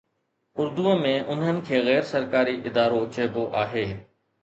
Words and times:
اردوءَ 0.63 0.93
۾ 1.01 1.11
انهن 1.35 1.61
کي 1.69 1.83
غير 1.89 2.09
سرڪاري 2.15 2.59
ادارو 2.73 3.07
چئبو 3.15 3.49
آهي. 3.67 3.89